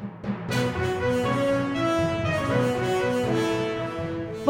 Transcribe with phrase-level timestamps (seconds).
[0.00, 0.39] thank you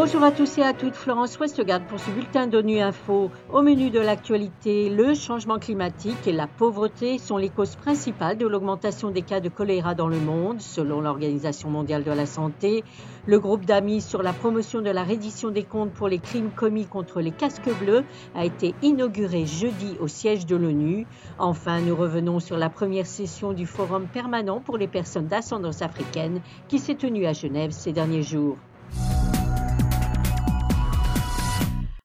[0.03, 3.31] Bonjour à tous et à toutes, Florence Westgard pour ce bulletin d'ONU Info.
[3.53, 8.47] Au menu de l'actualité, le changement climatique et la pauvreté sont les causes principales de
[8.47, 12.83] l'augmentation des cas de choléra dans le monde, selon l'Organisation mondiale de la santé.
[13.27, 16.87] Le groupe d'amis sur la promotion de la reddition des comptes pour les crimes commis
[16.87, 18.05] contre les casques bleus
[18.35, 21.07] a été inauguré jeudi au siège de l'ONU.
[21.39, 26.41] Enfin, nous revenons sur la première session du Forum permanent pour les personnes d'ascendance africaine
[26.69, 28.57] qui s'est tenue à Genève ces derniers jours.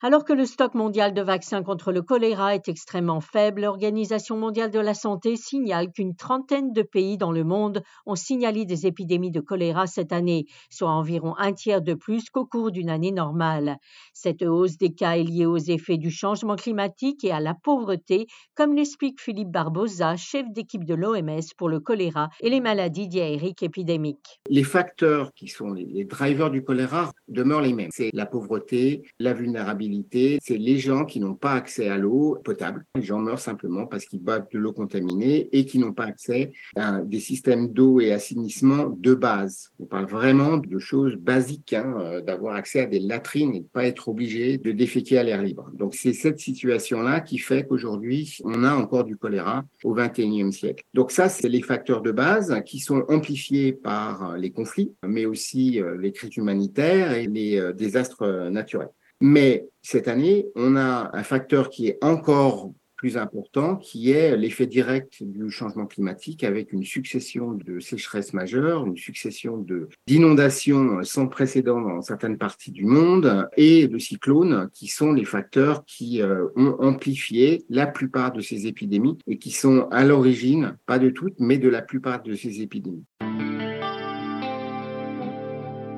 [0.05, 4.69] Alors que le stock mondial de vaccins contre le choléra est extrêmement faible, l'Organisation mondiale
[4.69, 9.31] de la santé signale qu'une trentaine de pays dans le monde ont signalé des épidémies
[9.31, 13.77] de choléra cette année, soit environ un tiers de plus qu'au cours d'une année normale.
[14.13, 18.27] Cette hausse des cas est liée aux effets du changement climatique et à la pauvreté,
[18.53, 23.63] comme l'explique Philippe Barbosa, chef d'équipe de l'OMS pour le choléra et les maladies diarrhéiques
[23.63, 24.39] épidémiques.
[24.51, 27.89] Les facteurs qui sont les drivers du choléra demeurent les mêmes.
[27.91, 29.94] C'est la pauvreté, la vulnérabilité
[30.41, 32.85] c'est les gens qui n'ont pas accès à l'eau potable.
[32.95, 36.51] Les gens meurent simplement parce qu'ils boivent de l'eau contaminée et qui n'ont pas accès
[36.75, 39.71] à des systèmes d'eau et assainissement de base.
[39.79, 43.67] On parle vraiment de choses basiques, hein, euh, d'avoir accès à des latrines et de
[43.67, 45.69] pas être obligé de déféquer à l'air libre.
[45.73, 50.83] Donc c'est cette situation-là qui fait qu'aujourd'hui, on a encore du choléra au 21e siècle.
[50.93, 55.81] Donc ça, c'est les facteurs de base qui sont amplifiés par les conflits, mais aussi
[55.81, 58.89] euh, les crises humanitaires et les euh, désastres naturels.
[59.21, 64.67] Mais cette année, on a un facteur qui est encore plus important, qui est l'effet
[64.67, 69.63] direct du changement climatique avec une succession de sécheresses majeures, une succession
[70.07, 75.85] d'inondations sans précédent dans certaines parties du monde et de cyclones qui sont les facteurs
[75.85, 80.99] qui euh, ont amplifié la plupart de ces épidémies et qui sont à l'origine, pas
[80.99, 83.05] de toutes, mais de la plupart de ces épidémies.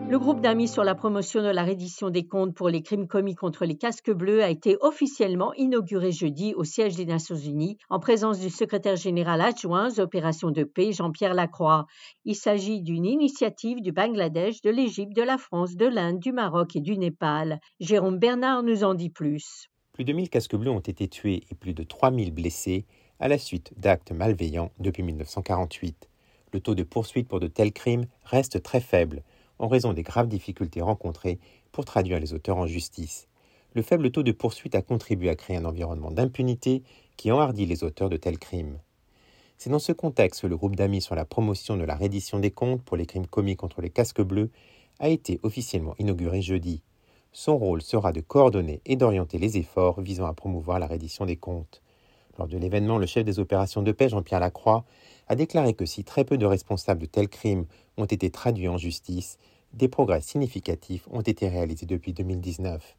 [0.10, 3.36] Le groupe d'amis sur la promotion de la reddition des comptes pour les crimes commis
[3.36, 8.00] contre les casques bleus a été officiellement inauguré jeudi au siège des Nations Unies en
[8.00, 11.88] présence du secrétaire général adjoint aux opérations de paix Jean-Pierre Lacroix.
[12.24, 16.78] Il s'agit d'une initiative du Bangladesh, de l'Égypte, de la France, de l'Inde, du Maroc
[16.78, 17.60] et du Népal.
[17.82, 19.68] Jérôme Bernard nous en dit plus.
[19.92, 22.86] Plus de 1000 casques bleus ont été tués et plus de 3000 blessés
[23.20, 26.08] à la suite d'actes malveillants depuis 1948.
[26.54, 29.22] Le taux de poursuite pour de tels crimes reste très faible
[29.60, 31.40] en raison des graves difficultés rencontrées
[31.72, 33.28] pour traduire les auteurs en justice.
[33.74, 36.84] Le faible taux de poursuite a contribué à créer un environnement d'impunité
[37.16, 38.80] qui enhardit les auteurs de tels crimes.
[39.58, 42.52] C'est dans ce contexte que le groupe d'amis sur la promotion de la reddition des
[42.52, 44.52] comptes pour les crimes commis contre les casques bleus
[45.00, 46.82] a été officiellement inauguré jeudi.
[47.32, 51.38] Son rôle sera de coordonner et d'orienter les efforts visant à promouvoir la reddition des
[51.38, 51.82] comptes.
[52.38, 54.86] Lors de l'événement, le chef des opérations de paix, Jean-Pierre Lacroix,
[55.28, 57.66] a déclaré que si très peu de responsables de tels crimes
[57.98, 59.40] ont été traduits en justice,
[59.74, 62.96] des progrès significatifs ont été réalisés depuis 2019.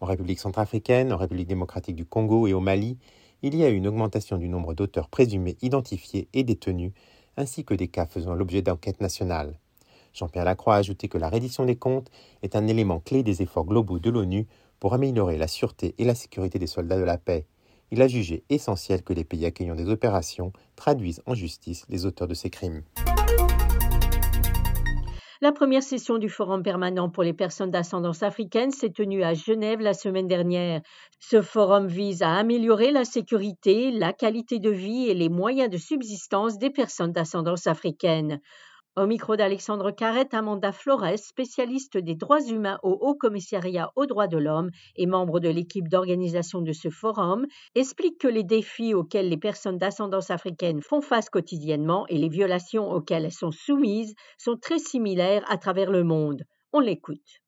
[0.00, 2.98] En République centrafricaine, en République démocratique du Congo et au Mali,
[3.42, 6.92] il y a eu une augmentation du nombre d'auteurs présumés identifiés et détenus,
[7.36, 9.58] ainsi que des cas faisant l'objet d'enquêtes nationales.
[10.12, 12.10] Jean-Pierre Lacroix a ajouté que la reddition des comptes
[12.42, 14.46] est un élément clé des efforts globaux de l'ONU
[14.78, 17.46] pour améliorer la sûreté et la sécurité des soldats de la paix
[17.90, 22.28] il a jugé essentiel que les pays accueillant des opérations traduisent en justice les auteurs
[22.28, 22.82] de ces crimes.
[25.40, 29.78] La première session du Forum permanent pour les personnes d'ascendance africaine s'est tenue à Genève
[29.78, 30.80] la semaine dernière.
[31.20, 35.76] Ce forum vise à améliorer la sécurité, la qualité de vie et les moyens de
[35.76, 38.40] subsistance des personnes d'ascendance africaine.
[38.96, 44.26] Au micro d'Alexandre Carrette, Amanda Flores, spécialiste des droits humains au Haut Commissariat aux droits
[44.26, 49.28] de l'homme et membre de l'équipe d'organisation de ce forum, explique que les défis auxquels
[49.28, 54.56] les personnes d'ascendance africaine font face quotidiennement et les violations auxquelles elles sont soumises sont
[54.56, 56.42] très similaires à travers le monde.
[56.72, 57.40] On l'écoute.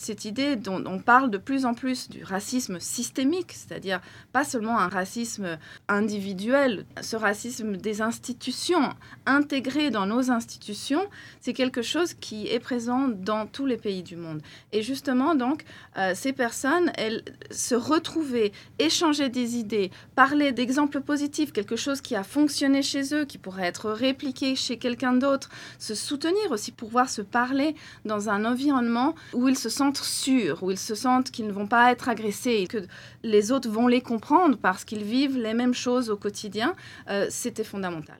[0.00, 4.00] Cette idée dont on parle de plus en plus du racisme systémique, c'est-à-dire
[4.32, 8.94] pas seulement un racisme individuel, ce racisme des institutions,
[9.26, 11.02] intégré dans nos institutions,
[11.40, 14.40] c'est quelque chose qui est présent dans tous les pays du monde.
[14.70, 15.64] Et justement, donc,
[15.96, 22.14] euh, ces personnes, elles se retrouver, échanger des idées, parler d'exemples positifs, quelque chose qui
[22.14, 25.48] a fonctionné chez eux, qui pourrait être répliqué chez quelqu'un d'autre,
[25.80, 27.74] se soutenir aussi, pouvoir se parler
[28.04, 31.66] dans un environnement où ils se sentent sûrs, où ils se sentent qu'ils ne vont
[31.66, 32.78] pas être agressés que
[33.22, 36.74] les autres vont les comprendre parce qu'ils vivent les mêmes choses au quotidien,
[37.08, 38.18] euh, c'était fondamental.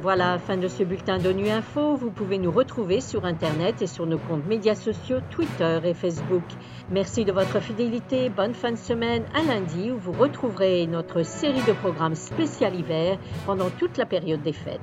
[0.00, 1.94] Voilà, fin de ce bulletin d'ONU Info.
[1.94, 6.42] Vous pouvez nous retrouver sur Internet et sur nos comptes médias sociaux Twitter et Facebook.
[6.90, 8.28] Merci de votre fidélité.
[8.28, 13.16] Bonne fin de semaine à lundi où vous retrouverez notre série de programmes spécial hiver
[13.46, 14.80] pendant toute la période des fêtes.